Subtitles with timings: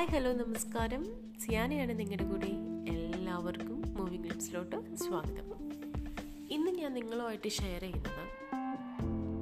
[0.00, 1.02] Hi hello നമസ്കാരം.
[1.40, 2.46] സിയാനയാണ് നിങ്ങളുടെ കൂടെ
[2.92, 5.70] എല്ലാവർക്കും മൂവി ക്ലിപ്സിലോട്ട് സ്വാഗതം.
[6.50, 8.22] ഇന്ന് ഞാൻ നിങ്ങളുമായിട്ട് ഷെയർ ചെയ്യുന്നത്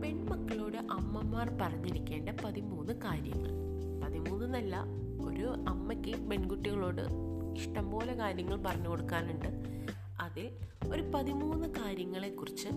[0.02, 3.50] പെൺമക്കളോട് അമ്മമാർ പറഞ്ഞിരിക്കേണ്ട പതിമൂന്ന് കാര്യങ്ങൾ.
[4.04, 4.84] പതിമൂന്നല്ല
[5.24, 7.04] ഒരു അമ്മയ്ക്ക് പെൺകുട്ടികളോട്
[7.56, 9.48] ഇഷ്ടംപോലെ കാര്യങ്ങൾ പറഞ്ഞു കൊടുക്കാനുണ്ട്.
[10.20, 10.50] അതിൽ
[10.92, 12.68] ഒരു പതിമൂന്ന് കാര്യങ്ങളെക്കുറിച്ച്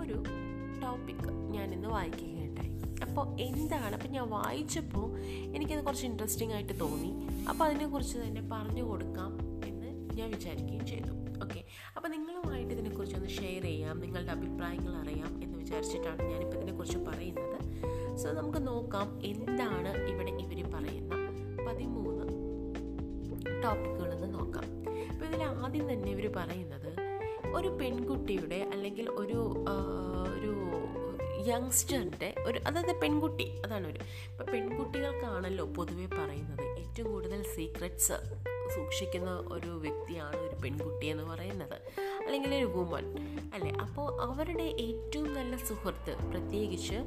[0.00, 0.24] ഒരു
[0.82, 2.39] ടോപ്പിക് ഞാനിന്ന് വായിക്കുകയുണ്ടായി
[3.10, 3.94] അപ്പോൾ എന്താണ്?
[3.96, 5.06] അപ്പം ഞാൻ വായിച്ചപ്പോൾ
[5.54, 7.12] എനിക്കത് കുറച്ച് ഇൻട്രസ്റ്റിംഗ് ആയിട്ട് തോന്നി.
[7.50, 9.32] അപ്പോൾ അതിനെക്കുറിച്ച് തന്നെ പറഞ്ഞു കൊടുക്കാം
[9.70, 11.12] എന്ന് ഞാൻ വിചാരിക്കുകയും ചെയ്തു.
[11.44, 11.60] ഓക്കെ
[11.96, 17.58] അപ്പോൾ നിങ്ങളുമായിട്ട് ഇതിനെക്കുറിച്ച് ഒന്ന് ഷെയർ ചെയ്യാം നിങ്ങളുടെ അഭിപ്രായങ്ങൾ അറിയാം എന്ന് വിചാരിച്ചിട്ടാണ് ഞാനിപ്പോൾ ഇതിനെക്കുറിച്ച് പറയുന്നത്.
[18.20, 21.14] സോ നമുക്ക് നോക്കാം എന്താണ് ഇവിടെ ഇവർ പറയുന്ന
[21.66, 22.26] പതിമൂന്ന്
[23.64, 24.66] ടോപ്പിക്കുകളെന്ന് നോക്കാം.
[25.12, 26.90] അപ്പോൾ ഇതിൽ ആദ്യം തന്നെ ഇവർ പറയുന്നത്
[27.56, 29.40] ഒരു പെൺകുട്ടിയുടെ അല്ലെങ്കിൽ ഒരു
[30.34, 30.52] ഒരു
[31.50, 34.00] യങ്സ്റ്ററിന്റെ ഒരു അതായത് പെൺകുട്ടി അതാണ് ഒരു.
[34.30, 38.18] ഇപ്പം പെൺകുട്ടികൾക്കാണല്ലോ പൊതുവെ പറയുന്നത് ഏറ്റവും കൂടുതൽ സീക്രറ്റ്സ്
[38.74, 41.78] സൂക്ഷിക്കുന്ന ഒരു വ്യക്തിയാണ് ഒരു പെൺകുട്ടി എന്ന് പറയുന്നത്.
[42.26, 43.04] അല്ലെങ്കിൽ ഒരു വുമൺ
[43.54, 43.70] അല്ലേ?
[43.70, 46.98] അപ്പോൾ അവരുടെ ഏറ്റവും നല്ല സുഹൃത്ത് പ്രത്യേകിച്ച്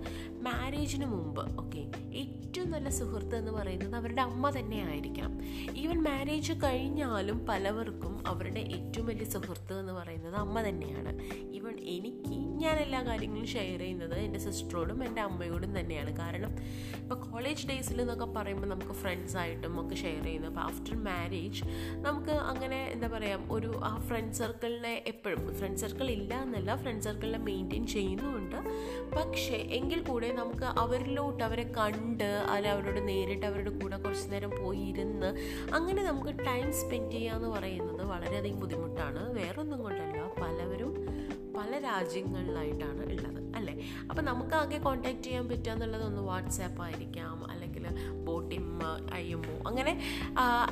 [0.41, 1.81] മാരേജിന് മുമ്പ് ഓക്കെ
[2.13, 5.31] ഏറ്റവും നല്ല സുഹൃത്ത് എന്ന് പറയുന്നത് അവരുടെ അമ്മ തന്നെ ആയിരിക്കാം
[5.75, 11.13] ഈവൻ മാരേജ് കഴിഞ്ഞാലും പലവർക്കും അവരുടെ ഏറ്റവും വലിയ സുഹൃത്ത് എന്ന് പറയുന്നത് അമ്മ തന്നെയാണ്.
[11.51, 16.17] ഈവൻ എനിക്ക് ഞാൻ എല്ലാ കാര്യങ്ങളും ഷെയർ ചെയ്യുന്നത് എന്റെ സിസ്റ്ററോടും എന്റെ അമ്മയോടും തന്നെയാണ്.
[16.17, 16.51] കാരണം
[17.01, 21.63] ഇപ്പോൾ കോളേജ് ഡേയ്സിൽ എന്നൊക്കെ പറയുമ്പോൾ നമുക്ക് ഫ്രണ്ട്സായിട്ടും ഒക്കെ ഷെയർ ചെയ്യുന്നു അപ്പോൾ ആഫ്റ്റർ മാരേജ്
[21.97, 27.37] നമുക്ക് അങ്ങനെ എന്താ പറയുക ഒരു ആ ഫ്രണ്ട് സർക്കിളിനെ എപ്പോഴും ഫ്രണ്ട് സർക്കിൾ ഇല്ല എന്നല്ല ഫ്രണ്ട് സർക്കിളിനെ
[27.37, 28.57] മെയിന്റെയിൻ ചെയ്യുന്നുമുണ്ട്.
[29.15, 34.79] പക്ഷേ എങ്കിൽ കൂടെ നമുക്ക് അവരിലോട്ട് അവരെ കണ്ട് അല്ല അവരോട് നേരിട്ട് അവരുടെ കൂടെ കുറച്ച് നേരം പോയി
[34.79, 35.29] ഇരുന്ന്
[35.73, 39.33] അങ്ങനെ നമുക്ക് ടൈം സ്പെൻഡ് ചെയ്യുക എന്ന് പറയുന്നത് വളരെയധികം ബുദ്ധിമുട്ടാണ്.
[39.33, 40.93] വേറൊന്നും കൊണ്ടല്ല പലവരും
[41.57, 43.42] പല രാജ്യങ്ങളിലായിട്ടാണ് ഉള്ളത്.
[43.57, 43.73] അല്ലേ?
[44.09, 47.85] അപ്പോൾ നമുക്ക് ആകെ കോൺടാക്റ്റ് ചെയ്യാൻ പറ്റുക എന്നുള്ളത് ഒന്ന് വാട്സാപ്പ് ആയിരിക്കാം അല്ലെങ്കിൽ
[48.27, 48.65] ബോട്ടിം
[49.17, 49.55] അയ്യമ്മോ.
[49.69, 49.93] അങ്ങനെ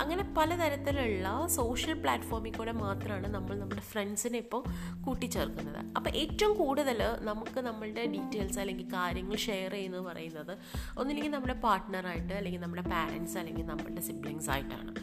[0.02, 4.62] അങ്ങനെ പലതരത്തിലുള്ള സോഷ്യൽ പ്ലാറ്റ്ഫോമിൽ കൂടെ മാത്രമാണ് നമ്മൾ നമ്മുടെ ഫ്രണ്ട്സിനെ ഇപ്പോൾ
[5.06, 5.81] കൂട്ടിച്ചേർക്കുന്നത്.
[5.97, 7.00] അപ്പോൾ ഏറ്റവും കൂടുതൽ
[7.30, 10.53] നമുക്ക് നമ്മളുടെ ഡീറ്റെയിൽസ് അല്ലെങ്കിൽ കാര്യങ്ങൾ ഷെയർ ചെയ്യുന്നത് പറയുന്നത്
[11.00, 14.94] ഒന്നില്ലെങ്കിൽ നമ്മുടെ പാർട്ട്ണറായിട്ട് അല്ലെങ്കിൽ നമ്മുടെ പാരൻസ് അല്ലെങ്കിൽ നമ്മളുടെ സിബ്ലിങ്സ് ആയിട്ടാണ്.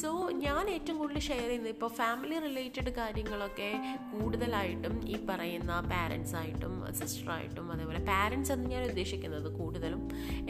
[0.00, 0.08] സോ
[0.44, 3.68] ഞാൻ ഏറ്റവും കൂടുതൽ ഷെയർ ചെയ്യുന്നത് ഇപ്പോൾ ഫാമിലി റിലേറ്റഡ് കാര്യങ്ങളൊക്കെ
[4.12, 10.02] കൂടുതലായിട്ടും ഈ പറയുന്ന പാരൻസായിട്ടും സിസ്റ്ററായിട്ടും അതേപോലെ പാരൻസ് എന്ന് ഞാൻ ഉദ്ദേശിക്കുന്നത് കൂടുതലും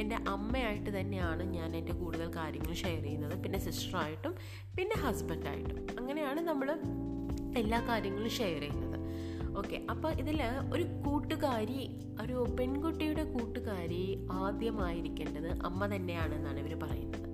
[0.03, 3.35] എന്റെ അമ്മയായിട്ട് തന്നെയാണ് ഞാൻ എന്റെ കൂടുതൽ കാര്യങ്ങൾ ഷെയർ ചെയ്യുന്നത്.
[3.45, 4.35] പിന്നെ സിസ്റ്ററായിട്ടും
[4.79, 6.71] പിന്നെ ഹസ്ബൻഡായിട്ടും അങ്ങനെയാണ് നമ്മൾ
[7.63, 8.99] എല്ലാ കാര്യങ്ങളും ഷെയർ ചെയ്യുന്നത്.
[9.61, 10.41] ഓക്കെ അപ്പോൾ ഇതിൽ
[10.75, 11.81] ഒരു കൂട്ടുകാരി
[12.25, 14.03] ഒരു പെൺകുട്ടിയുടെ കൂട്ടുകാരി
[14.45, 17.26] ആദ്യമായിരിക്കേണ്ടത് അമ്മ തന്നെയാണെന്നാണ് ഇവർ പറയുന്നത്.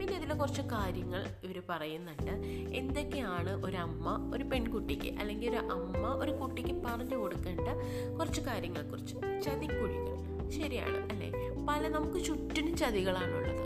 [0.00, 2.30] പിന്നെ ഇതിൽ കുറച്ച് കാര്യങ്ങൾ ഇവർ പറയുന്നുണ്ട്.
[2.76, 7.68] എന്തൊക്കെയാണ് ഒരു അമ്മ ഒരു പെൺകുട്ടിക്ക് അല്ലെങ്കിൽ ഒരു അമ്മ ഒരു കുട്ടിക്ക് പറഞ്ഞു കൊടുക്കേണ്ട
[8.18, 9.16] കുറച്ച് കാര്യങ്ങളെക്കുറിച്ച്?
[9.44, 10.16] ചതിക്കുഴികൾ.
[10.50, 11.30] ശരിയാണ് അല്ലേ?
[11.68, 13.60] പല നമുക്ക് ചുറ്റിനും ചതികളാണുള്ളത്.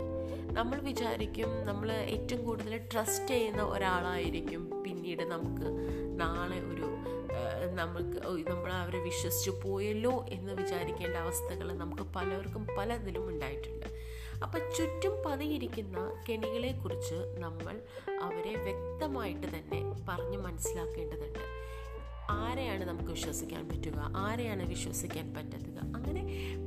[0.57, 5.67] നമ്മൾ വിചാരിക്കും നമ്മൾ ഏറ്റവും കൂടുതൽ ട്രസ്റ്റ് ചെയ്യുന്ന ഒരാളായിരിക്കും പിന്നീട് നമുക്ക്
[6.19, 6.85] നാളെ ഒരു
[7.75, 8.17] നമുക്ക്
[8.51, 13.74] നമ്മൾ അവരെ വിശ്വസിച്ച് പോയല്ലോ എന്ന് വിചാരിക്കേണ്ട അവസ്ഥകൾ നമുക്ക് പലർക്കും പലതിലും ഉണ്ടായിട്ടുണ്ട്.
[14.43, 17.81] അപ്പം ചുറ്റും പതിയിരിക്കുന്ന കെണികളെക്കുറിച്ച് നമ്മൾ
[18.21, 21.39] അവരെ വ്യക്തമായിട്ട് തന്നെ പറഞ്ഞ് മനസ്സിലാക്കേണ്ടതുണ്ട്.
[22.29, 24.11] ആരെയാണ് നമുക്ക് വിശ്വസിക്കാൻ പറ്റുക?
[24.17, 26.23] ആരെയാണ് വിശ്വസിക്കാൻ പറ്റത്തുക അങ്ങനെ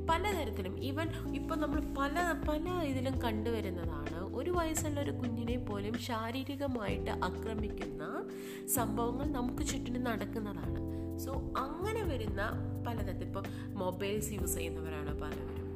[0.09, 4.35] പലതരത്തിലും ഈവൻ ഇപ്പം നമ്മൾ പല പല ഇതിലും കണ്ടുവരുന്നതാണ്.
[4.35, 8.29] ഒരു വയസ്സുള്ള ഒരു കുഞ്ഞിനെ പോലും ശാരീരികമായിട്ട് ആക്രമിക്കുന്ന
[8.67, 10.79] സംഭവങ്ങൾ നമുക്ക് ചുറ്റിനും നടക്കുന്നതാണ്.
[11.17, 12.41] സോ അങ്ങനെ വരുന്ന
[12.87, 13.43] പലതരത്തിൽ ഇപ്പോൾ
[13.73, 15.68] മൊബൈൽസ് യൂസ് ചെയ്യുന്നവരാണ് പലവരും.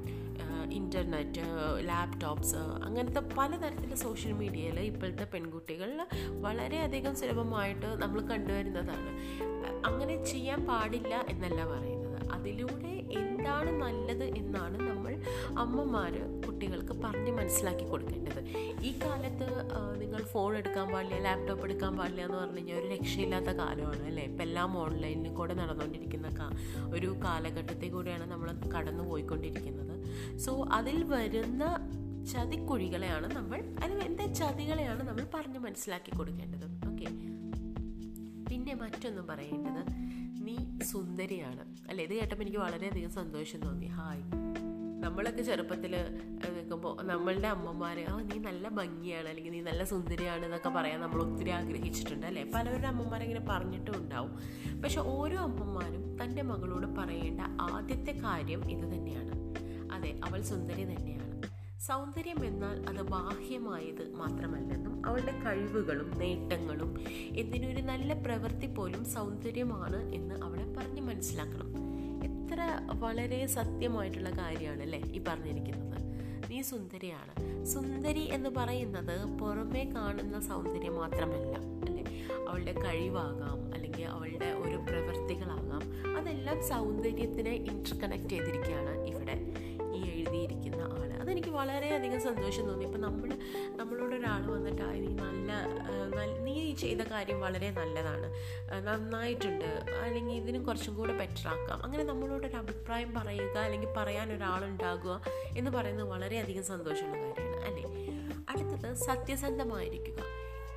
[0.72, 1.42] ഇന്റർനെറ്റ്
[1.80, 6.02] ലാപ്ടോപ്സ് അങ്ങനത്തെ പലതരത്തിലുള്ള സോഷ്യൽ മീഡിയയിൽ ഇപ്പോഴത്തെ പെൺകുട്ടികൾ
[6.40, 9.12] വളരെയധികം സുലഭമായിട്ട് നമ്മൾ കണ്ടുവരുന്നതാണ്.
[9.86, 12.30] അങ്ങനെ ചെയ്യാൻ പാടില്ല എന്നല്ല പറയുന്നത്.
[12.32, 15.14] അതിലൂടെ എന്താണ് നല്ലത് എന്നാണ് നമ്മൾ
[15.58, 18.42] അമ്മമാർ കുട്ടികൾക്ക് പറഞ്ഞ് മനസ്സിലാക്കി കൊടുക്കേണ്ടത്.
[20.34, 24.24] ഫോൺ എടുക്കാൻ പാടില്ല ലാപ്ടോപ്പ് എടുക്കാൻ പാടില്ല എന്ന് പറഞ്ഞു കഴിഞ്ഞാൽ ഒരു രക്ഷയില്ലാത്ത കാലമാണ് അല്ലേ?
[24.24, 26.30] ഇപ്പം എല്ലാം ഓൺലൈനിൽ കൂടെ നടന്നുകൊണ്ടിരിക്കുന്ന
[26.96, 29.94] ഒരു കാലഘട്ടത്തിൽ കൂടെയാണ് നമ്മൾ കടന്നു പോയിക്കൊണ്ടിരിക്കുന്നത്.
[30.46, 31.64] സോ അതിൽ വരുന്ന
[32.32, 36.68] ചതിക്കുഴികളെയാണ് നമ്മൾ അതിൽ എന്താ ചതികളെയാണ് നമ്മൾ പറഞ്ഞ് മനസ്സിലാക്കി കൊടുക്കേണ്ടത്.
[36.90, 37.08] ഓക്കെ
[38.50, 39.82] പിന്നെ മറ്റൊന്നും പറയേണ്ടത്
[40.48, 41.66] നീ സുന്ദരിയാണ്.
[41.90, 42.04] അല്ലേ?
[42.04, 43.86] ഇത് കേട്ടപ്പോൾ എനിക്ക് വളരെയധികം സന്തോഷം തോന്നി.
[44.00, 44.24] ഹായ്
[45.04, 45.96] നമ്മളൊക്കെ ചെറുപ്പത്തിൽ
[46.56, 51.50] നിൽക്കുമ്പോൾ നമ്മളുടെ അമ്മമാർ ആ നീ നല്ല ഭംഗിയാണ് അല്ലെങ്കിൽ നീ നല്ല സുന്ദരിയാണ് എന്നൊക്കെ പറയാൻ നമ്മൾ ഒത്തിരി
[51.50, 52.44] ആഗ്രഹിച്ചിട്ടുണ്ട് അല്ലേ?
[52.56, 54.32] പലവരുടെ അമ്മമാരിങ്ങനെ പറഞ്ഞിട്ടും ഉണ്ടാവും.
[54.82, 59.54] പക്ഷെ ഓരോ അമ്മമാരും തന്റെ മകളോട് പറയേണ്ട ആദ്യത്തെ കാര്യം ഇത് തന്നെയാണ്.
[59.92, 61.24] അതെ അവൾ സുന്ദരി തന്നെയാണ്.
[61.80, 67.06] സൗന്ദര്യം എന്നാൽ അത് ബാഹ്യമായത് മാത്രമല്ലെന്നും അവളുടെ കഴിവുകളും നേട്ടങ്ങളും
[67.38, 71.83] എന്തിനൊരു നല്ല പ്രവൃത്തി പോലും സൗന്ദര്യമാണ് എന്ന് അവളെ പറഞ്ഞ് മനസ്സിലാക്കണം.
[72.54, 76.02] എത്ര വളരെ സത്യമായിട്ടുള്ള കാര്യമാണ് അല്ലേ ഈ പറഞ്ഞിരിക്കുന്നത്.
[76.52, 77.66] നീ സുന്ദരിയാണ്.
[77.66, 81.58] സുന്ദരി എന്ന് പറയുന്നത് പുറമേ കാണുന്ന സൗന്ദര്യം മാത്രമല്ല
[81.90, 82.04] അല്ലേ?
[82.50, 86.18] അവളുടെ കഴിവാകാം അല്ലെങ്കിൽ അവളുടെ ഒരു പ്രവൃത്തികളാകാം.
[86.18, 89.34] അതെല്ലാം സൗന്ദര്യത്തിനെ ഇന്റർ കണക്ട് ചെയ്തിരിക്കുകയാണ് ഇവിടെ
[89.96, 90.53] ഈ എഴുതിയിരിക്കുന്ന ആൾ
[91.34, 92.86] അതെനിക്ക് വളരെയധികം സന്തോഷം തോന്നി.
[92.86, 93.30] ഇപ്പം നമ്മൾ
[93.76, 98.28] നമ്മളോട് ഒരാൾ വന്നിട്ട് നീ നല്ല നീ ചെയ്ത കാര്യം വളരെ നല്ലതാണ്.
[98.88, 99.66] നന്നായിട്ടുണ്ട്.
[100.04, 101.84] അല്ലെങ്കിൽ ഇതിനും കുറച്ചും കൂടെ ബെറ്റർ ആക്കാം.
[101.84, 105.22] അങ്ങനെ നമ്മളോടൊരു അഭിപ്രായം പറയുക അല്ലെങ്കിൽ പറയാൻ ഒരാളുണ്ടാകുക
[105.58, 107.84] എന്ന് പറയുന്നത് വളരെയധികം സന്തോഷമുള്ള കാര്യമാണ് അല്ലേ?
[108.50, 110.20] അടുത്തത് സത്യസന്ധമായിരിക്കുക.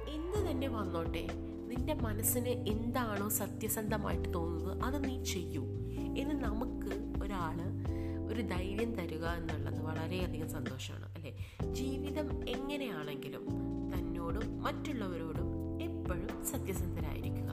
[0.09, 1.27] എന്ത് തന്നെ വന്നോട്ടെ
[1.69, 5.65] നിന്റെ മനസ്സിന് എന്താണോ സത്യസന്ധമായിട്ട് തോന്നുന്നത് അത് നീ ചെയ്യൂ
[6.19, 6.95] എന്ന് നമുക്ക്
[7.25, 7.59] ഒരാൾ
[8.29, 11.47] ഒരു ധൈര്യം തരിക എന്നുള്ളത് വളരെയധികം സന്തോഷമാണ് അല്ലേ?
[11.73, 13.47] ജീവിതം എങ്ങനെയാണെങ്കിലും
[13.95, 15.47] തന്നോടും മറ്റുള്ളവരോടും
[15.83, 17.51] എപ്പോഴും സത്യസന്ധരായിരിക്കുക.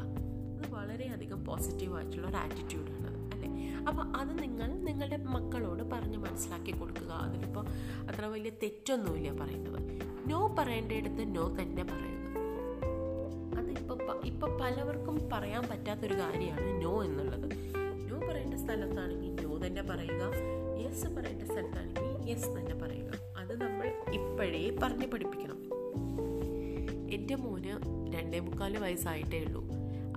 [0.58, 3.50] അത് വളരെയധികം പോസിറ്റീവായിട്ടുള്ള ഒരു ആറ്റിറ്റ്യൂഡാണ് അല്ലേ?
[3.88, 7.12] അപ്പോൾ അത് നിങ്ങൾ നിങ്ങളുടെ മക്കളോട് പറഞ്ഞ് മനസ്സിലാക്കി കൊടുക്കുക.
[7.12, 7.66] അതിലിപ്പോൾ
[8.12, 10.02] അത്ര വലിയ തെറ്റൊന്നുമില്ല പറയുന്നത്.
[10.30, 12.24] നോ പറയേണ്ടയിടത്ത് നോ തന്നെ പറയുക.
[13.60, 17.52] അതിപ്പോൾ ഇപ്പോൾ പലവർക്കും പറയാൻ പറ്റാത്തൊരു കാര്യമാണ് നോ എന്നുള്ളത്.
[18.12, 20.63] നോ പറയേണ്ട സ്ഥലത്താണെങ്കിൽ നോ തന്നെ പറയുക.
[20.82, 23.12] യെസ് പറയേണ്ട സ്ഥലത്താണെങ്കിൽ യെസ് തന്നെ പറയുക.
[23.38, 25.60] അത് നമ്മൾ ഇപ്പോഴേ പറഞ്ഞ് പഠിപ്പിക്കണം.
[27.14, 27.74] എന്റെ മോന്
[28.16, 29.64] രണ്ടേ മുക്കാൽ വയസ്സായിട്ടേ ഉള്ളൂ.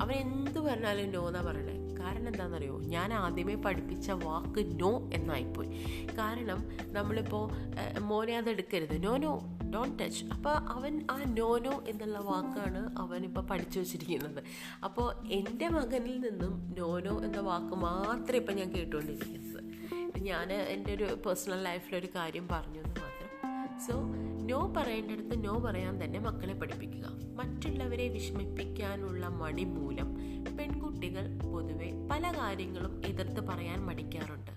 [0.01, 1.77] അവൻ എന്ത് പറഞ്ഞാലും നോ എന്നാ പറയണേ.
[2.01, 2.79] കാരണം എന്താണെന്നറിയോ?
[2.79, 5.69] ഞാൻ ആദ്യമേ പഠിപ്പിച്ച വാക്ക് നോ എന്നായിപ്പോയി.
[6.19, 7.51] കാരണം നമ്മളിപ്പോൾ
[7.99, 9.05] മോനെ അത് എടുക്കരുത്.
[9.05, 9.41] നോ നോ
[9.75, 14.43] ഡോൺ ടച്ച് അപ്പോൾ അവൻ ആ നോ നോ എന്നുള്ള വാക്കാണ് അവനിപ്പോൾ പഠിച്ചു വച്ചിരിക്കുന്നത്.
[14.85, 19.66] അപ്പോൾ എന്റെ മകനിൽ നിന്നും നോ നോ എന്ന വാക്ക് മാത്രമേ ഇപ്പം ഞാൻ കേട്ടുകൊണ്ടിരിക്കുന്നത്.
[20.19, 23.81] ഞാൻ എന്റെ ഒരു പേഴ്സണൽ ലൈഫിലൊരു കാര്യം പറഞ്ഞു എന്ന് മാത്രം.
[23.87, 24.01] സോ
[24.47, 27.07] നോ പറയേണ്ടടുത്ത് നോ പറയാൻ തന്നെ മക്കളെ പഠിപ്പിക്കുക.
[27.35, 30.15] മറ്റുള്ളവരെ വിഷമിപ്പിക്കാനുള്ള മടി മൂലം
[30.57, 34.51] പെൺകുട്ടികൾ പൊതുവെ പല കാര്യങ്ങളും എതിർത്ത് പറയാൻ മടിക്കാറുണ്ട്.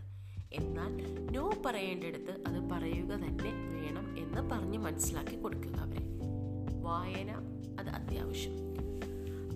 [0.53, 6.03] എന്നാൽ നോ പറയേണ്ടടുത്ത് അത് പറയുക തന്നെ വേണം എന്ന് പറഞ്ഞ് മനസ്സിലാക്കി കൊടുക്കുക അവരെ.
[6.81, 7.31] വായന
[7.79, 8.53] അത് അത്യാവശ്യം.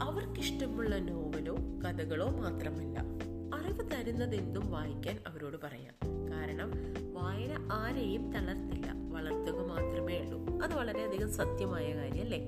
[0.02, 1.56] അവർക്കിഷ്ടമുള്ള നോവലോ
[1.86, 3.23] കഥകളോ മാത്രമല്ല.
[3.64, 5.96] അറിവ് തരുന്നതെന്തും വായിക്കാൻ അവരോട് പറയാം.
[6.32, 6.72] കാരണം
[7.14, 8.94] വായന ആരെയും തളർത്തില്ല.
[9.14, 10.40] വളർത്തുക മാത്രമേ ഉള്ളൂ.
[10.64, 12.40] അത് വളരെയധികം സത്യമായ കാര്യമല്ലേ?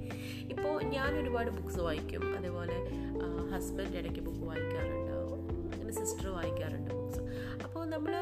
[0.51, 2.37] ഇപ്പോൾ ഞാൻ ഒരുപാട് ബുക്ക്സ് വായിക്കും.
[2.37, 2.77] അതേപോലെ
[3.55, 5.41] ഹസ്ബൻഡ് ഇടയ്ക്ക് ബുക്ക് വായിക്കാറുണ്ടാവും.
[5.73, 7.21] അങ്ങനെ സിസ്റ്റർ വായിക്കാറുണ്ട് ബുക്ക്സ്
[7.63, 8.13] അപ്പോൾ നമ്മൾ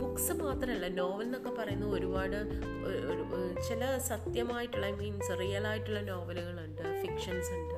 [0.00, 2.38] ബുക്ക്സ് മാത്രമല്ല നോവൽ എന്നൊക്കെ പറയുന്നത് ഒരുപാട്
[3.68, 7.71] ചില സത്യമായിട്ടുള്ള മീൻസ് റിയൽ ആയിട്ടുള്ള നോവലുകളുണ്ട് ഫിക്ഷൻസ് ഉണ്ട്.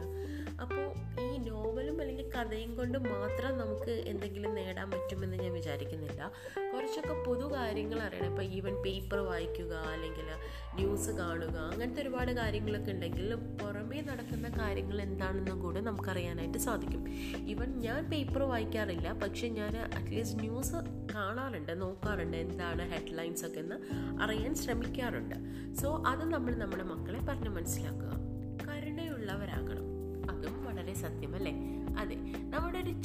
[2.44, 6.32] കഥയും കൊണ്ട് മാത്രം നമുക്ക് എന്തെങ്കിലും നേടാൻ പറ്റുമെന്ന് ഞാൻ വിചാരിക്കുന്നില്ല.
[6.74, 8.30] കുറച്ചൊക്കെ പൊതു കാര്യങ്ങൾ അറിയണം.
[8.30, 10.24] ഇപ്പോൾ ഈവൻ പേപ്പർ വായിക്കുക അല്ലെങ്കിൽ
[10.74, 17.04] ന്യൂസ് കാണുക അങ്ങനത്തെ ഒരുപാട് കാര്യങ്ങളൊക്കെ ഉണ്ടെങ്കിൽ പുറമേ നടക്കുന്ന കാര്യങ്ങൾ എന്താണെന്നും കൂടെ നമുക്കറിയാനായിട്ട് സാധിക്കും.
[17.48, 19.12] ഈവൻ ഞാൻ പേപ്പർ വായിക്കാറില്ല.
[19.12, 20.74] പക്ഷേ ഞാൻ അറ്റ്ലീസ്റ്റ് ന്യൂസ്
[21.14, 23.74] കാണാറുണ്ട് നോക്കാറുണ്ട് എന്താണ് ഹെഡ്ലൈൻസ് ഒക്കെ എന്ന്
[24.22, 25.34] അറിയാൻ ശ്രമിക്കാറുണ്ട്.
[25.74, 28.14] സോ അത് നമ്മൾ നമ്മുടെ മക്കളെ പറഞ്ഞ് മനസ്സിലാക്കുക.
[28.68, 29.84] കരുണയുള്ളവരാകണം.
[30.30, 31.83] അതും വളരെ സത്യമല്ലേ?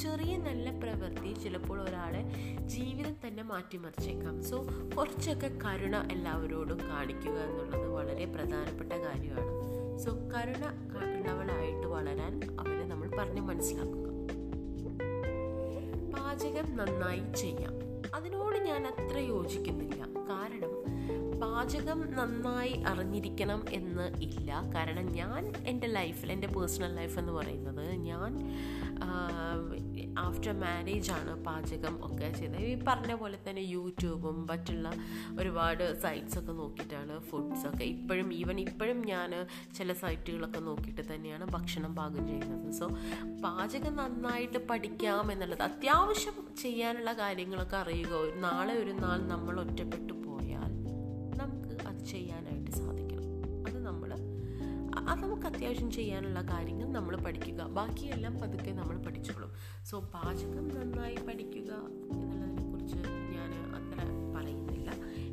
[0.02, 2.26] ചെറിയ നല്ല പ്രവൃത്തി ചിലപ്പോൾ ഒരാളെ
[2.66, 4.44] ജീവിതം തന്നെ മാറ്റിമറിച്ചേക്കാം.
[4.44, 4.68] സോ
[4.98, 9.52] കുറച്ചൊക്കെ കരുണ എല്ലാവരോടും കാണിക്കുക എന്നുള്ളത് വളരെ പ്രധാനപ്പെട്ട കാര്യമാണ്.
[10.00, 10.66] സോ കരുണ
[10.98, 14.10] ഉള്ളവളായിട്ട് വളരാൻ അവരെ നമ്മൾ പറഞ്ഞ് മനസ്സിലാക്കുക.
[16.16, 17.74] പാചകം നന്നായി ചെയ്യാം.
[18.16, 20.04] അതിനോട് ഞാൻ അത്ര യോജിക്കുന്നില്ല.
[20.30, 21.00] കാരണം
[21.40, 24.72] പാചകം നന്നായി അറിഞ്ഞിരിക്കണം എന്ന് ഇല്ല.
[24.76, 28.56] കാരണം ഞാൻ എന്റെ ലൈഫിൽ എന്റെ പേഴ്സണൽ ലൈഫ് എന്ന് പറയുന്നത് ഞാൻ
[30.18, 32.62] ആഫ്റ്റർ മാരേജ് ആണ് പാചകം ഒക്കെ ചെയ്തത്.
[32.62, 34.92] ഈ പറഞ്ഞ പോലെ തന്നെ യൂട്യൂബും മറ്റുള്ള
[35.40, 42.72] ഒരുപാട് സൈറ്റ്സൊക്കെ നോക്കിയിട്ടാണ് ഫുഡ്സൊക്കെ ഇപ്പോഴും ഈവൻ ഇപ്പോഴും ഞാൻ ചില സൈറ്റുകളൊക്കെ നോക്കിയിട്ട് തന്നെയാണ് ഭക്ഷണം പാകം ചെയ്യുന്നത്.
[42.72, 42.88] സോ
[43.44, 48.36] പാചകം നന്നായിട്ട് പഠിക്കാം എന്നുള്ളത് അത്യാവശ്യം ചെയ്യാനുള്ള കാര്യങ്ങളൊക്കെ അറിയുക.
[48.36, 50.72] നാളെ ഒരു നാൾ നമ്മൾ ഒറ്റപ്പെട്ടു പോയാൽ
[51.38, 52.59] നമുക്ക് അത് ചെയ്യാനായിട്ട്
[55.10, 57.64] അത് നമുക്ക് അത്യാവശ്യം ചെയ്യാനുള്ള കാര്യങ്ങൾ നമ്മൾ പഠിക്കുക.
[57.64, 59.52] ബാക്കിയെല്ലാം പതുക്കെ നമ്മൾ പഠിച്ചോളും.
[59.86, 61.74] സോ പാചകം നന്നായി പഠിക്കുക
[62.12, 64.04] എന്നുള്ളതിനെ കുറിച്ച് ഞാൻ അത്ര
[64.36, 64.92] പറയുന്നില്ല.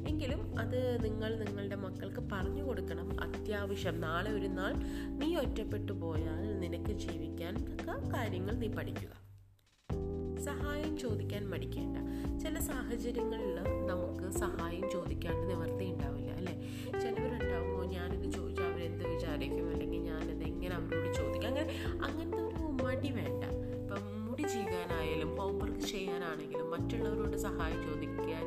[0.09, 3.21] എങ്കിലും അത് നിങ്ങൾ നിങ്ങളുടെ മക്കൾക്ക് പറഞ്ഞു കൊടുക്കണം.
[3.21, 4.75] അത്യാവശ്യം നാളെ ഒരു നാൾ
[5.19, 7.79] നീ ഒറ്റപ്പെട്ടു പോയാൽ നിനക്ക് ജീവിക്കാൻ
[8.15, 9.27] കാര്യങ്ങൾ നീ പഠിക്കുക.
[10.45, 11.97] സഹായം ചോദിക്കാൻ മടിക്കേണ്ട.
[12.39, 13.55] ചില സാഹചര്യങ്ങളിൽ
[13.87, 16.55] നമുക്ക് സഹായം ചോദിക്കാണ്ട് നിവർത്തി ഉണ്ടാവില്ല അല്ലേ?
[16.85, 17.46] ചോദിച്ചാൽ
[19.37, 21.49] വിചാരിക്കും അല്ലെങ്കിൽ ഞാനിത് എങ്ങനെ അവരോട് ചോദിക്കും.
[21.49, 21.65] അങ്ങനെ
[22.05, 23.45] അങ്ങനത്തെ ഒരു മടി വേണ്ട.
[23.77, 28.47] ഇപ്പം മുടി ചെയ്യാനായാലും ഹോംവർക്ക് ചെയ്യാനാണെങ്കിലും മറ്റുള്ളവരോട് സഹായം ചോദിക്കാൻ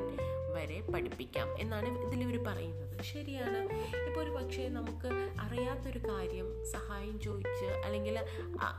[0.55, 3.03] വരെ പഠിപ്പിക്കാം എന്നാണ് ഇതിലിവർ പറയുന്നത്.
[3.03, 3.59] ശരിയാണ്.
[4.07, 8.17] ഇപ്പോൾ ഒരു പക്ഷേ നമുക്ക് അറിയാത്തൊരു കാര്യം സഹായം ചോദിച്ച് അല്ലെങ്കിൽ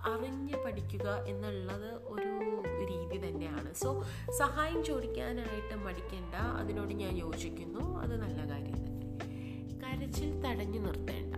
[0.05, 2.33] അറിഞ്ഞ് പഠിക്കുക എന്നുള്ളത് ഒരു
[2.90, 3.75] രീതി തന്നെയാണ്.
[3.75, 4.05] സോ
[4.38, 6.35] സഹായം ചോദിക്കാനായിട്ട് മടിക്കേണ്ട.
[6.35, 8.00] അതിനോട് ഞാൻ യോജിക്കുന്നു.
[8.00, 9.00] അത് നല്ല കാര്യം തന്നെ.
[9.83, 11.29] കരച്ചിൽ തടഞ്ഞു നിർത്തേണ്ട.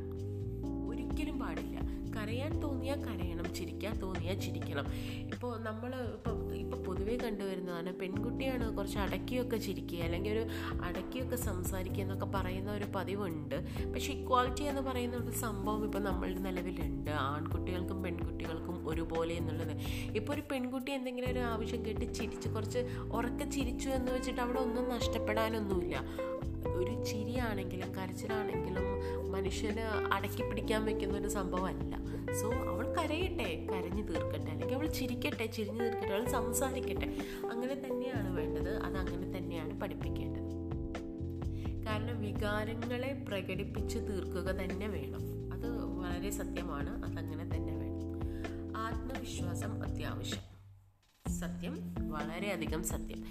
[1.13, 1.79] ഒരിക്കലും പാടില്ല.
[2.17, 4.87] കരയാൻ തോന്നിയാൽ കരയണം ചിരിക്കാൻ തോന്നിയാൽ ചിരിക്കണം.
[5.35, 10.45] ഇപ്പോൾ നമ്മൾ ഇപ്പോൾ ഇപ്പോൾ പൊതുവേ കണ്ടുവരുന്നതാണ് പെൺകുട്ടിയാണ് കുറച്ച് അടക്കിയൊക്കെ ചിരിക്കുക അല്ലെങ്കിൽ ഒരു
[10.83, 13.57] അടക്കിയൊക്കെ സംസാരിക്കുക എന്നൊക്കെ പറയുന്ന ഒരു പതിവുണ്ട്.
[13.95, 17.11] പക്ഷേ ഇക്വാളിറ്റി എന്ന് പറയുന്ന ഒരു സംഭവം ഇപ്പോൾ നമ്മളുടെ നിലവിലുണ്ട്.
[17.11, 19.75] ആൺകുട്ടികൾക്കും പെൺകുട്ടികൾക്കും ഒരുപോലെ എന്നുള്ളത്.
[20.17, 22.79] ഇപ്പോൾ ഒരു പെൺകുട്ടി എന്തെങ്കിലും ഒരു ആവശ്യം കേട്ട് ചിരിച്ച് കുറച്ച്
[23.13, 25.97] ഉറക്കെ ചിരിച്ചു എന്ന് വെച്ചിട്ട് അവിടെ ഒന്നും നഷ്ടപ്പെടാനൊന്നുമില്ല.
[26.77, 28.87] ഒരു ചിരിയാണെങ്കിലും കരച്ചിലാണെങ്കിലും
[29.33, 29.81] മനുഷ്യന്
[30.13, 32.03] അടക്കി പിടിക്കാൻ വെക്കുന്ന ഒരു സംഭവമല്ല.
[32.41, 34.51] സോ അവൾ കരയട്ടെ കരഞ്ഞു തീർക്കട്ടെ.
[34.51, 37.17] അല്ലെങ്കിൽ അവൾ ചിരിക്കട്ടെ ചിരിഞ്ഞു തീർക്കട്ടെ അവൾ സംസാരിക്കട്ടെ.
[37.53, 38.83] അങ്ങനെ തന്നെയാണ് വേണ്ടത്.
[38.83, 40.43] അത് അങ്ങനെ തന്നെയാണ് പഠിപ്പിക്കേണ്ടത്.
[41.87, 45.53] കാരണം വികാരങ്ങളെ പ്രകടിപ്പിച്ച് തീർക്കുക തന്നെ വേണം.
[45.53, 47.05] അത് വളരെ സത്യമാണ്.
[47.05, 48.17] അതങ്ങനെ തന്നെ വേണം.
[48.77, 50.53] ആത്മവിശ്വാസം അത്യാവശ്യം.
[51.33, 53.25] സത്യം വളരെയധികം സത്യം.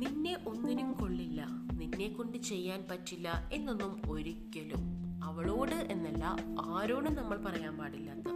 [0.00, 1.46] നിന്നെ ഒന്നിനും കൊള്ളില്ല.
[1.72, 4.89] നിന്നെ കൊണ്ട് ചെയ്യാൻ പറ്റില്ല എന്നൊന്നും ഒരിക്കലും
[5.40, 8.28] അവളോട് എന്നല്ല ആരോടും നമ്മൾ പറയാൻ പാടില്ലാത്ത.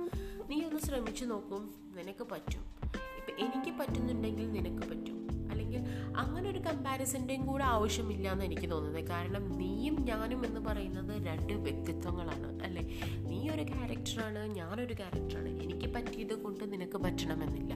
[0.51, 2.63] നീ ഒന്ന് ശ്രമിച്ചു നോക്കും നിനക്ക് പറ്റും.
[2.95, 5.29] ഇപ്പം എനിക്ക് പറ്റുന്നുണ്ടെങ്കിൽ നിനക്ക് പറ്റും.
[5.51, 5.81] അല്ലെങ്കിൽ
[6.17, 9.05] അങ്ങനെ ഒരു കമ്പാരിസന്റെയും കൂടെ ആവശ്യമില്ല എന്ന് എനിക്ക് തോന്നുന്നത്.
[9.05, 13.01] കാരണം നീയും ഞാനും എന്ന് പറയുന്നത് രണ്ട് വ്യക്തിത്വങ്ങളാണ് അല്ലേ?
[13.19, 17.75] നീ ഒരു ക്യാരക്ടറാണ് ഞാനൊരു ക്യാരക്ടറാണ് എനിക്ക് പറ്റിയത് കൊണ്ട് നിനക്ക് പറ്റണമെന്നില്ല.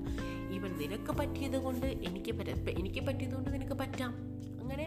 [0.54, 2.30] ഈവൻ നിനക്ക് പറ്റിയത് കൊണ്ട് എനിക്ക്
[2.68, 4.27] എനിക്ക് പറ്റിയത് കൊണ്ട് നിനക്ക് പറ്റാം.
[4.68, 4.87] അങ്ങനെ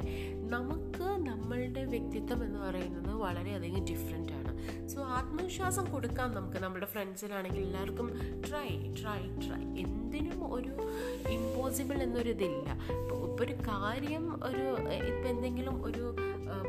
[0.50, 4.52] നമുക്ക് നമ്മളുടെ വ്യക്തിത്വം എന്ന് പറയുന്നത് വളരെയധികം ഡിഫറെന്റ് ആണ്.
[4.88, 8.08] സോ ആത്മവിശ്വാസം കൊടുക്കാം നമുക്ക് നമ്മുടെ ഫ്രണ്ട്സിലാണെങ്കിൽ എല്ലാവർക്കും
[8.48, 8.68] ട്രൈ
[9.00, 10.74] ട്രൈ ട്രൈ എന്തിനും ഒരു
[11.30, 12.68] ഇമ്പോസിബിൾ എന്നൊരിതില്ല
[13.00, 14.66] ഇപ്പോൾ ഒരു കാര്യം ഒരു
[15.08, 16.04] ഇപ്പം എന്തെങ്കിലും ഒരു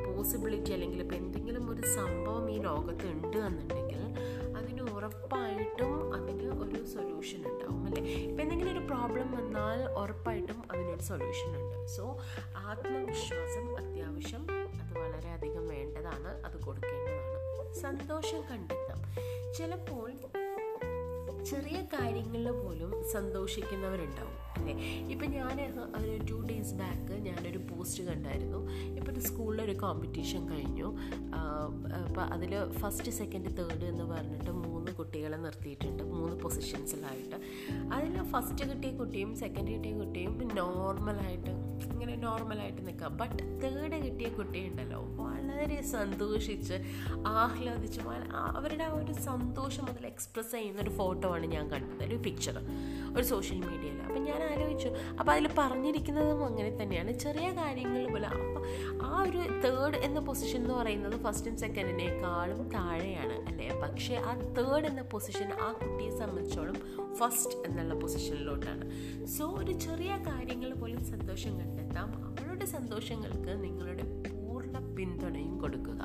[0.06, 4.00] പോസിബിലിറ്റി അല്ലെങ്കിൽ ഇപ്പം എന്തെങ്കിലും ഒരു സംഭവം ഈ ലോകത്ത് ഉണ്ട് എന്നുണ്ടെങ്കിൽ
[4.56, 5.92] അതിന് ഉറപ്പായിട്ടും
[6.62, 8.02] ഒരു സൊല്യൂഷൻ ഉണ്ടാവും അല്ലേ?
[8.02, 11.86] ഇപ്പം എന്തെങ്കിലും ഒരു പ്രോബ്ലം വന്നാൽ ഉറപ്പായിട്ടും അതിനൊരു സൊല്യൂഷൻ ഉണ്ട്.
[11.86, 12.18] സോ
[12.56, 17.74] ആത്മവിശ്വാസം അത്യാവശ്യം അത് വളരെയധികം വേണ്ടതാണ് അത് കൊടുക്കേണ്ടതാണ്.
[17.74, 19.02] സന്തോഷം കണ്ടെത്താം.
[19.58, 20.12] ചിലപ്പോൾ
[21.44, 24.42] ചെറിയ കാര്യങ്ങളിൽ പോലും സന്തോഷിക്കുന്നവരുണ്ടാവും.
[24.56, 24.74] അല്ലേ?
[25.12, 25.60] ഇപ്പം ഞാൻ
[26.00, 28.70] ഒരു ടു ഡേയ്സ് ബാക്ക് ഞാനൊരു പോസ്റ്റ് കണ്ടായിരുന്നു.
[28.70, 30.96] ഇപ്പോൾ ഒരു സ്കൂളിലൊരു കോമ്പറ്റീഷൻ കഴിഞ്ഞു.
[32.06, 36.02] അപ്പോൾ അതിൽ ഫസ്റ്റ് സെക്കൻഡ് തേർഡ് എന്ന് പറഞ്ഞിട്ട് മൂന്ന് കുട്ടികളെ നിർത്തിയിട്ടുണ്ട്.
[36.02, 37.36] മൂന്ന് പൊസിഷൻസിലായിട്ട്
[37.94, 41.50] അതിൽ ഫസ്റ്റ് കിട്ടിയ കുട്ടിയും സെക്കൻഡ് കിട്ടിയ കുട്ടിയും നോർമലായിട്ട്
[41.92, 45.00] ഇങ്ങനെ നോർമലായിട്ട് നിൽക്കുക ബട്ട് തേർഡ് കിട്ടിയ കുട്ടിയുണ്ടല്ലോ.
[45.00, 46.74] വളരെ സന്തോഷിച്ച്
[47.26, 48.00] ആഹ്ലാദിച്ച്
[48.56, 52.58] അവരുടെ ആ ഒരു സന്തോഷം അതിൽ എക്സ്പ്രസ് ചെയ്യുന്ന ഒരു ഫോട്ടോ ആണ് ഞാൻ കണ്ടത് ഒരു പിക്ചർ
[53.16, 57.18] ഒരു സോഷ്യൽ മീഡിയയിൽ അപ്പം ഞാൻ ആലോചിച്ചു അപ്പോൾ അതിൽ പറഞ്ഞിരിക്കുന്നതും അങ്ങനെ തന്നെയാണ്.
[57.18, 58.62] ചെറിയ കാര്യങ്ങൾ പോലെ അപ്പം
[59.06, 63.80] ആ ഒരു തേർഡ് എന്ന പൊസിഷൻ എന്ന് പറയുന്നത് ഫസ്റ്റും സെക്കൻഡിനേക്കാളും താഴെയാണ് അല്ലേ?
[63.80, 66.74] പക്ഷേ ആ തേർഡ് എന്ന പൊസിഷൻ ആ കുട്ടിയെ സംബന്ധിച്ചോളം
[67.14, 68.90] ഫസ്റ്റ് എന്നുള്ള പൊസിഷനിലോട്ടാണ്
[69.26, 72.24] സോ ഒരു ചെറിയ കാര്യങ്ങൾ പോലും സന്തോഷം കണ്ടെത്താം.
[72.24, 74.02] അവളുടെ സന്തോഷങ്ങൾക്ക് നിങ്ങളുടെ
[74.96, 76.00] പിന്തുണയും കൊടുക്കുക.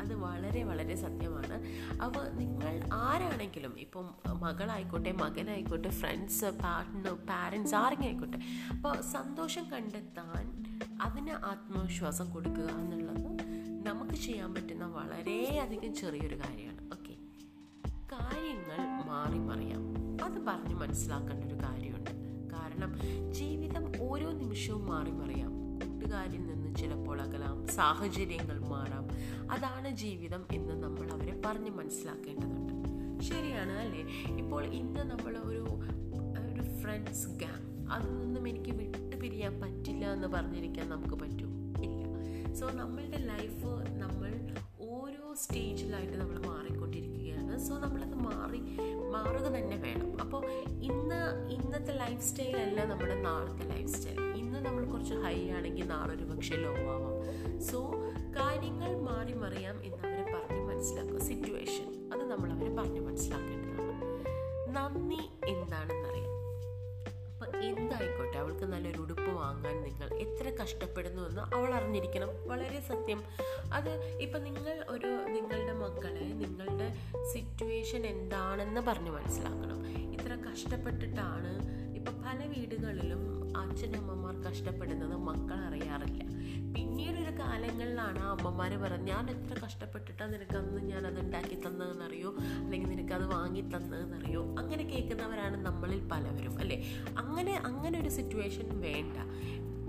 [0.00, 1.56] അത് വളരെ വളരെ സത്യമാണ്.
[2.02, 4.06] അപ്പോൾ നിങ്ങൾ ആരാണെങ്കിലും ഇപ്പം
[4.40, 8.38] മകളായിക്കോട്ടെ മകനായിക്കോട്ടെ ഫ്രണ്ട്സ് പാർട്ട്ണർ പാരൻസ് ആരെങ്കിലും ആയിക്കോട്ടെ
[8.70, 10.44] അപ്പോൾ സന്തോഷം കണ്ടെത്താൻ
[11.02, 13.26] അതിന് ആത്മവിശ്വാസം കൊടുക്കുക എന്നുള്ളത്
[13.86, 16.82] നമുക്ക് ചെയ്യാൻ പറ്റുന്ന വളരെയധികം ചെറിയൊരു കാര്യമാണ്.
[16.94, 17.14] ഓക്കെ
[18.12, 19.82] കാര്യങ്ങൾ മാറി മറിയാം.
[20.24, 22.10] അത് പറഞ്ഞ് മനസ്സിലാക്കേണ്ട ഒരു കാര്യമുണ്ട്.
[22.54, 22.92] കാരണം
[23.32, 25.52] ജീവിതം ഓരോ നിമിഷവും മാറി മറിയാം.
[25.80, 29.08] കൂട്ടുകാരിൽ നിന്ന് ചിലപ്പോൾ അകലാം സാഹചര്യങ്ങൾ മാറാം.
[29.50, 32.76] അതാണ് ജീവിതം എന്ന് നമ്മൾ അവരെ പറഞ്ഞ് മനസ്സിലാക്കേണ്ടതുണ്ട്.
[33.24, 34.34] ശരിയാണ് അല്ലേ?
[34.38, 35.66] ഇപ്പോൾ ഇന്ന് നമ്മൾ ഒരു
[36.52, 41.74] ഒരു ഫ്രണ്ട്സ് ഗ്യാങ് അതിൽ നിന്നും എനിക്ക് വിട്ടു പിരിയാൻ പറ്റില്ല എന്ന് പറഞ്ഞിരിക്കാൻ നമുക്ക് പറ്റും?
[41.82, 42.54] ഇല്ല.
[42.54, 43.66] സോ നമ്മളുടെ ലൈഫ്
[43.98, 44.32] നമ്മൾ
[44.80, 47.58] ഓരോ സ്റ്റേജിലായിട്ട് നമ്മൾ മാറിക്കൊണ്ടിരിക്കുകയാണ്.
[47.58, 48.60] സോ നമ്മളത് മാറി
[49.10, 50.20] മാറുക തന്നെ വേണം.
[50.20, 54.25] അപ്പോൾ ഇന്ന് ഇന്നത്തെ ലൈഫ് സ്റ്റൈൽ അല്ല നമ്മുടെ നാളത്തെ ലൈഫ് സ്റ്റൈൽ
[54.66, 57.60] നമ്മൾ കുറച്ച് ഹൈ ആണെങ്കിൽ നാളെ ഒരു പക്ഷേ ലോ ആവാം.
[57.60, 57.92] സോ
[58.36, 61.18] കാര്യങ്ങൾ മാറി മറിയാം എന്നവരെ പറഞ്ഞ് മനസ്സിലാക്കുക.
[61.18, 63.76] സിറ്റുവേഷൻ അത് നമ്മൾ അവരെ പറഞ്ഞ് മനസ്സിലാക്കേണ്ടതാണ്.
[64.76, 66.26] നന്ദി എന്താണെന്നറിയാം
[67.32, 68.38] അപ്പം എന്തായിക്കോട്ടെ?
[68.38, 72.28] അവൾക്ക് നല്ലൊരു ഉടുപ്പ് വാങ്ങാൻ നിങ്ങൾ എത്ര കഷ്ടപ്പെടുന്നു എന്ന് അവൾ അറിഞ്ഞിരിക്കണം.
[72.48, 73.22] വളരെ സത്യം.
[73.72, 76.94] അത് ഇപ്പം നിങ്ങൾ ഒരു നിങ്ങളുടെ മക്കളെ നിങ്ങളുടെ
[77.32, 79.86] സിറ്റുവേഷൻ എന്താണെന്ന് പറഞ്ഞ് മനസ്സിലാക്കണം.
[80.12, 83.22] ഇത്ര കഷ്ടപ്പെട്ടിട്ടാണ് പല വീടുകളിലും
[83.56, 86.22] അച്ഛനമ്മമാർ കഷ്ടപ്പെടുന്നത് മക്കൾ അറിയാറില്ല
[86.74, 92.30] പിന്നീടൊരു കാലങ്ങളിലാണ് ആ അമ്മമാർ പറഞ്ഞത് ഞാൻ എത്ര കഷ്ടപ്പെട്ടിട്ടാണ് നിനക്ക് അന്ന് ഞാൻ അത് ഉണ്ടാക്കി തന്നതെന്നറിയോ?
[92.38, 94.54] അല്ലെങ്കിൽ നിനക്ക് അത് വാങ്ങി തന്നതെന്നറിയോ?
[94.58, 96.84] അങ്ങനെ കേൾക്കുന്നവരാണ് നമ്മളിൽ പലവരും അല്ലേ?
[97.16, 99.16] അങ്ങനെ അങ്ങനെ ഒരു സിറ്റുവേഷൻ വേണ്ട.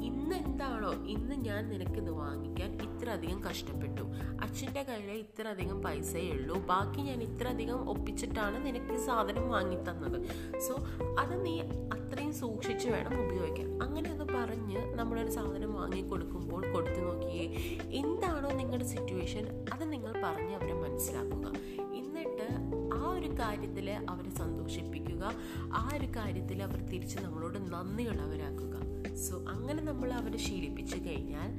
[0.02, 0.92] ഇന്ന് എന്താണോ?
[0.92, 4.02] ഇന്ന് ഞാൻ നിനക്ക് നിനക്കിത് വാങ്ങിക്കാൻ ഇത്ര അധികം കഷ്ടപ്പെട്ടു.
[4.42, 6.56] അച്ഛന്റെ കയ്യിൽ ഇത്ര അധികം പൈസയേ ഉള്ളൂ.
[6.56, 10.28] ബാക്കി ഞാൻ ഇത്ര അധികം ഒപ്പിച്ചിട്ടാണ് നിനക്ക് സാധനം വാങ്ങിത്തന്നത്.
[10.60, 10.76] സോ
[11.20, 13.84] അത് നീ അത്രയും സൂക്ഷിച്ച് വേണം ഉപയോഗിക്കാൻ.
[13.84, 17.56] അങ്ങനെ ഒന്ന് പറഞ്ഞ് നമ്മളൊരു സാധനം വാങ്ങി കൊടുക്കുമ്പോൾ കൊടുത്തു നോക്കിയേ
[17.90, 21.48] എന്താണോ നിങ്ങളുടെ സിറ്റുവേഷൻ അത് നിങ്ങൾ പറഞ്ഞ് അവരെ മനസ്സിലാക്കുക.
[21.96, 22.48] എന്നിട്ട്
[22.96, 25.32] ആ ഒരു കാര്യത്തിൽ അവരെ സന്തോഷിപ്പിക്കുക.
[25.74, 28.87] ആ ഒരു കാര്യത്തിൽ അവർ തിരിച്ച് നമ്മളോട് നന്ദിയുള്ളവരാക്കുക.
[29.18, 31.50] സോ അങ്ങനെ നമ്മൾ അവരെ ശീലിപ്പിച്ചു കഴിഞ്ഞാൽ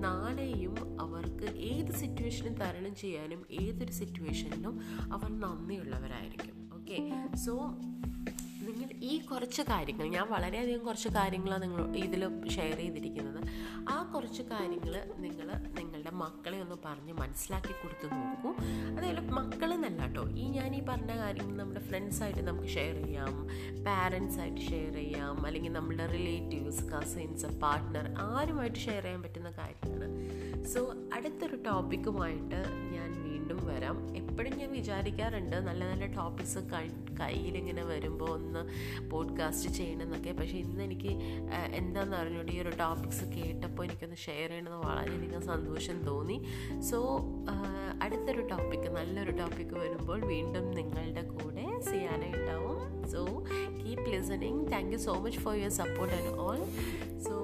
[0.00, 4.80] നാളെയും അവർക്ക് ഏത് സിറ്റുവേഷനും തരണം ചെയ്യാനും ഏതൊരു സിറ്റുവേഷനിലും
[5.12, 6.56] അവർ നന്ദിയുള്ളവരായിരിക്കും.
[6.74, 6.98] ഓക്കെ
[7.36, 7.52] സോ
[9.04, 12.22] ഈ കുറച്ച് കാര്യങ്ങൾ ഞാൻ വളരെയധികം കുറച്ച് കാര്യങ്ങളാണ് നിങ്ങൾ ഇതിൽ
[12.56, 13.40] ഷെയർ ചെയ്തിരിക്കുന്നത്.
[13.88, 14.94] ആ കുറച്ച് കാര്യങ്ങൾ
[15.24, 18.50] നിങ്ങൾ നിങ്ങളുടെ മക്കളെ ഒന്ന് പറഞ്ഞ് മനസ്സിലാക്കി കൊടുത്ത് നോക്കൂ.
[18.96, 23.34] അതേപോലെ മക്കളെന്നല്ല കേട്ടോ ഈ ഞാൻ ഈ പറഞ്ഞ കാര്യങ്ങൾ നമ്മുടെ ഫ്രണ്ട്സായിട്ട് നമുക്ക് ഷെയർ ചെയ്യാം
[23.86, 30.08] പാരൻസായിട്ട് ഷെയർ ചെയ്യാം അല്ലെങ്കിൽ നമ്മുടെ റിലേറ്റീവ്സ് കസിൻസ് പാർട്ട്ണർ ആരുമായിട്ട് ഷെയർ ചെയ്യാൻ പറ്റുന്ന കാര്യമാണ്
[30.72, 30.80] സോ
[31.16, 32.60] അടുത്തൊരു ടോപ്പിക്കുമായിട്ട്
[32.94, 33.10] ഞാൻ
[33.44, 33.96] വീണ്ടും വരാം.
[34.16, 36.58] എപ്പോഴും ഞാൻ വിചാരിക്കാറുണ്ട് നല്ല നല്ല ടോപ്പിക്സ്
[37.20, 38.62] കയ്യിലിങ്ങനെ വരുമ്പോൾ ഒന്ന്
[39.10, 41.12] പോഡ്കാസ്റ്റ് ചെയ്യണമെന്നൊക്കെ പക്ഷേ ഇന്ന് എനിക്ക്
[41.74, 46.38] എന്താണെന്ന് അറിഞ്ഞുകൊണ്ട് ഈ ഒരു ടോപ്പിക്സ് കേട്ടപ്പോൾ എനിക്കൊന്ന് ഷെയർ ചെയ്യണമെന്ന് വളരെയധികം സന്തോഷം തോന്നി.
[46.90, 46.98] സോ
[48.02, 52.80] അടുത്തൊരു ടോപ്പിക്ക് നല്ലൊരു ടോപ്പിക്ക് വരുമ്പോൾ വീണ്ടും നിങ്ങളുടെ കൂടെ ചെയ്യാനായിട്ടാവും
[53.12, 53.24] so
[53.78, 56.60] keep listening thank you so much for your support and all
[57.20, 57.34] so